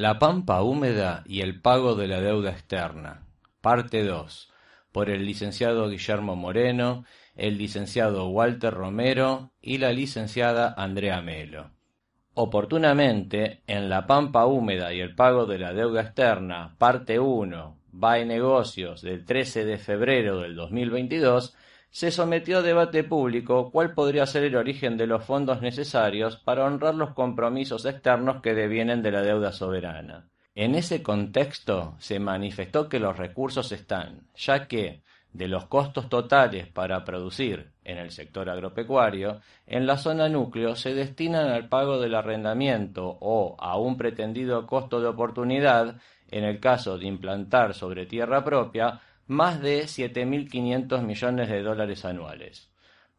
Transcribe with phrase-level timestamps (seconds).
[0.00, 3.26] La pampa húmeda y el pago de la deuda externa.
[3.60, 4.50] Parte 2.
[4.92, 7.04] Por el licenciado Guillermo Moreno,
[7.36, 11.72] el licenciado Walter Romero y la licenciada Andrea Melo.
[12.32, 18.24] Oportunamente, en La Pampa Húmeda y el pago de la deuda externa, parte 1, BAE
[18.24, 21.54] Negocios, del 13 de febrero del 2022,
[21.90, 26.64] se sometió a debate público cuál podría ser el origen de los fondos necesarios para
[26.64, 30.28] honrar los compromisos externos que devienen de la deuda soberana.
[30.54, 35.02] En ese contexto se manifestó que los recursos están, ya que,
[35.32, 40.94] de los costos totales para producir en el sector agropecuario, en la zona núcleo se
[40.94, 46.98] destinan al pago del arrendamiento o a un pretendido costo de oportunidad, en el caso
[46.98, 49.00] de implantar sobre tierra propia,
[49.30, 52.68] más de 7.500 millones de dólares anuales.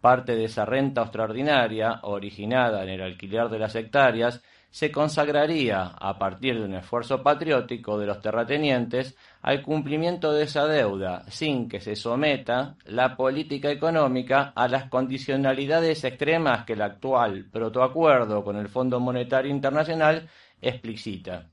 [0.00, 6.18] Parte de esa renta extraordinaria, originada en el alquiler de las hectáreas, se consagraría, a
[6.18, 11.78] partir de un esfuerzo patriótico de los terratenientes, al cumplimiento de esa deuda, sin que
[11.78, 18.68] se someta la política económica a las condicionalidades extremas que el actual protoacuerdo con el
[18.68, 20.28] Fondo Monetario Internacional
[20.60, 21.50] explicita.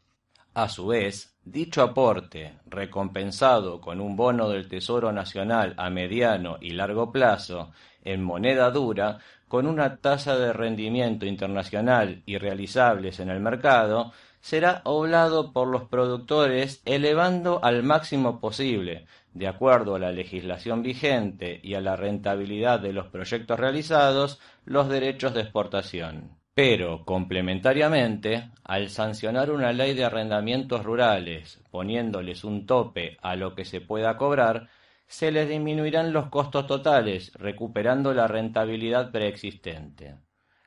[0.56, 6.72] A su vez, dicho aporte, recompensado con un bono del Tesoro Nacional a mediano y
[6.72, 7.72] largo plazo
[8.04, 14.82] en moneda dura, con una tasa de rendimiento internacional y realizables en el mercado, será
[14.84, 21.76] oblado por los productores elevando al máximo posible, de acuerdo a la legislación vigente y
[21.76, 26.37] a la rentabilidad de los proyectos realizados, los derechos de exportación.
[26.58, 33.64] Pero, complementariamente, al sancionar una ley de arrendamientos rurales, poniéndoles un tope a lo que
[33.64, 34.68] se pueda cobrar,
[35.06, 40.16] se les disminuirán los costos totales, recuperando la rentabilidad preexistente.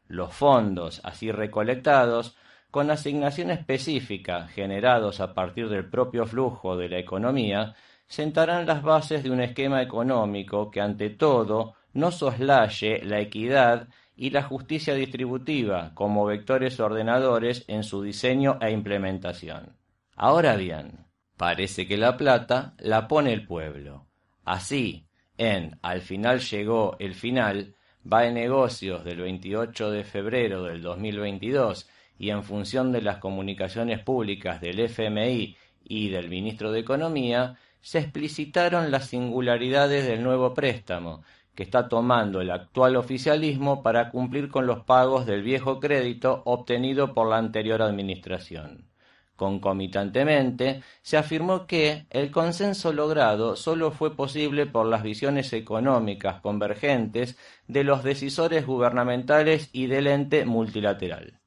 [0.07, 2.37] Los fondos así recolectados,
[2.71, 7.75] con asignación específica generados a partir del propio flujo de la economía,
[8.07, 13.89] sentarán las bases de un esquema económico que ante todo no soslaye la equidad
[14.21, 19.79] y la justicia distributiva como vectores ordenadores en su diseño e implementación.
[20.15, 21.07] Ahora bien,
[21.39, 24.09] parece que la plata la pone el pueblo.
[24.45, 25.07] Así,
[25.39, 27.75] en Al final llegó el final,
[28.13, 31.89] va en negocios del 28 de febrero del 2022
[32.19, 38.01] y en función de las comunicaciones públicas del FMI y del ministro de Economía, se
[38.01, 41.23] explicitaron las singularidades del nuevo préstamo,
[41.61, 47.13] que está tomando el actual oficialismo para cumplir con los pagos del viejo crédito obtenido
[47.13, 48.89] por la anterior administración.
[49.37, 57.37] Concomitantemente, se afirmó que el consenso logrado solo fue posible por las visiones económicas convergentes
[57.69, 61.41] de los decisores gubernamentales y del ente multilateral.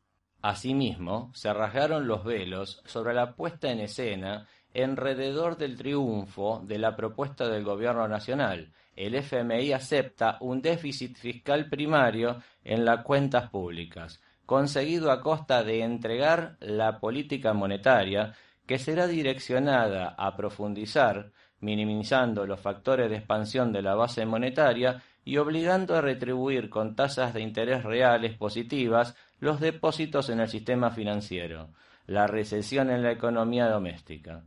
[0.44, 6.96] Asimismo, se rasgaron los velos sobre la puesta en escena alrededor del triunfo de la
[6.96, 14.22] propuesta del Gobierno Nacional, el FMI acepta un déficit fiscal primario en las cuentas públicas,
[14.46, 18.34] conseguido a costa de entregar la política monetaria
[18.66, 25.38] que será direccionada a profundizar, minimizando los factores de expansión de la base monetaria y
[25.38, 31.70] obligando a retribuir con tasas de interés reales positivas los depósitos en el sistema financiero,
[32.06, 34.44] la recesión en la economía doméstica.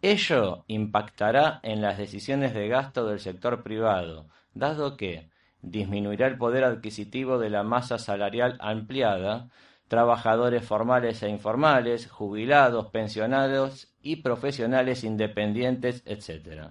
[0.00, 5.28] Ello impactará en las decisiones de gasto del sector privado, dado que
[5.60, 9.48] disminuirá el poder adquisitivo de la masa salarial ampliada,
[9.88, 16.70] trabajadores formales e informales, jubilados, pensionados y profesionales independientes, etc.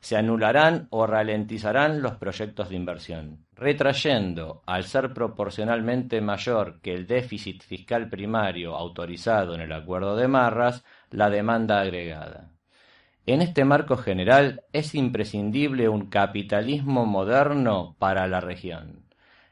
[0.00, 7.06] Se anularán o ralentizarán los proyectos de inversión, retrayendo, al ser proporcionalmente mayor que el
[7.06, 12.51] déficit fiscal primario autorizado en el Acuerdo de Marras, la demanda agregada.
[13.24, 19.04] En este marco general es imprescindible un capitalismo moderno para la región.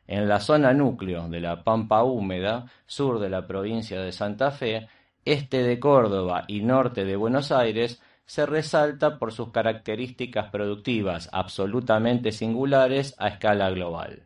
[0.09, 4.89] En la zona núcleo de la Pampa Húmeda, sur de la provincia de Santa Fe,
[5.25, 12.33] este de Córdoba y norte de Buenos Aires, se resalta por sus características productivas absolutamente
[12.33, 14.25] singulares a escala global.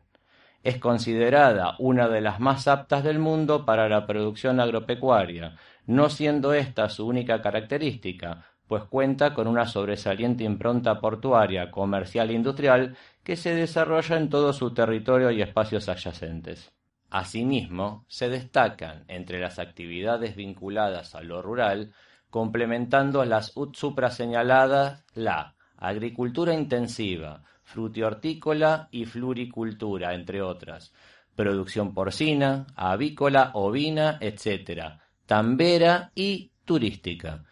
[0.63, 5.57] es considerada una de las más aptas del mundo para la producción agropecuaria,
[5.87, 12.35] no siendo esta su única característica, pues cuenta con una sobresaliente impronta portuaria, comercial e
[12.35, 16.73] industrial que se desarrolla en todo su territorio y espacios adyacentes.
[17.11, 21.93] Asimismo, se destacan entre las actividades vinculadas a lo rural,
[22.31, 30.93] complementando las supraseñaladas la agricultura intensiva, frutihortícola y floricultura, entre otras,
[31.37, 37.45] producción porcina, avícola, ovina, etc., tambera y turística.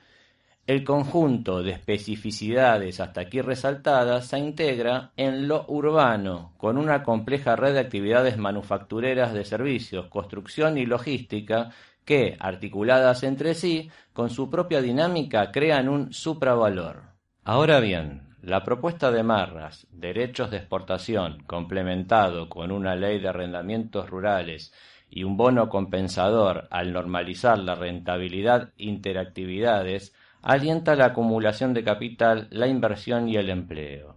[0.64, 7.56] El conjunto de especificidades hasta aquí resaltadas se integra en lo urbano, con una compleja
[7.56, 11.70] red de actividades manufactureras de servicios, construcción y logística
[12.04, 17.02] que, articuladas entre sí, con su propia dinámica, crean un supravalor.
[17.42, 24.08] Ahora bien, la propuesta de Marras, derechos de exportación, complementado con una ley de arrendamientos
[24.08, 24.72] rurales
[25.10, 32.66] y un bono compensador al normalizar la rentabilidad interactividades, alienta la acumulación de capital, la
[32.66, 34.16] inversión y el empleo.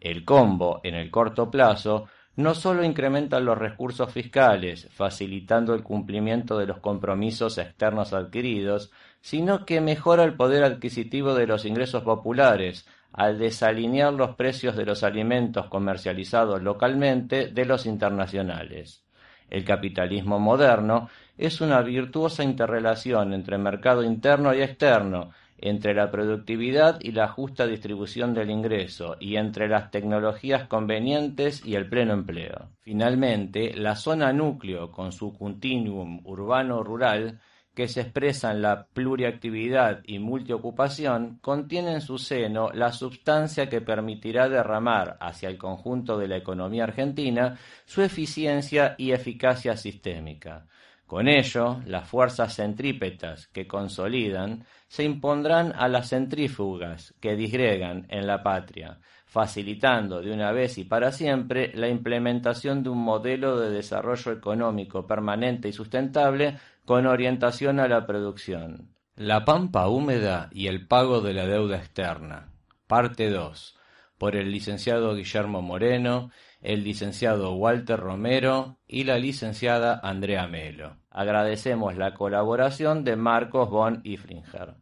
[0.00, 6.58] El combo, en el corto plazo, no solo incrementa los recursos fiscales, facilitando el cumplimiento
[6.58, 12.86] de los compromisos externos adquiridos, sino que mejora el poder adquisitivo de los ingresos populares,
[13.12, 19.02] al desalinear los precios de los alimentos comercializados localmente de los internacionales.
[19.48, 21.08] El capitalismo moderno
[21.38, 27.66] es una virtuosa interrelación entre mercado interno y externo, entre la productividad y la justa
[27.66, 32.70] distribución del ingreso y entre las tecnologías convenientes y el pleno empleo.
[32.80, 37.40] Finalmente, la zona núcleo, con su continuum urbano-rural,
[37.76, 43.82] que se expresa en la pluriactividad y multiocupación, contiene en su seno la substancia que
[43.82, 50.66] permitirá derramar hacia el conjunto de la economía argentina su eficiencia y eficacia sistémica.
[51.06, 58.26] Con ello, las fuerzas centrípetas que consolidan se impondrán a las centrífugas que disgregan en
[58.26, 63.70] la patria, facilitando de una vez y para siempre la implementación de un modelo de
[63.70, 68.88] desarrollo económico permanente y sustentable con orientación a la producción.
[69.14, 72.48] La pampa húmeda y el pago de la deuda externa.
[72.88, 73.76] Parte 2.
[74.18, 76.30] Por el licenciado Guillermo Moreno
[76.66, 80.96] el licenciado Walter Romero y la licenciada Andrea Melo.
[81.10, 84.74] Agradecemos la colaboración de Marcos von Ifringer.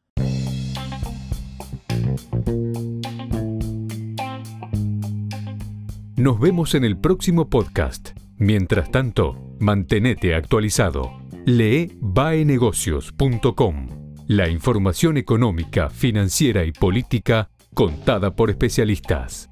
[6.17, 8.11] Nos vemos en el próximo podcast.
[8.39, 11.13] Mientras tanto, mantenete actualizado.
[11.45, 13.89] Lee baenegocios.com.
[14.27, 19.51] La información económica, financiera y política contada por especialistas.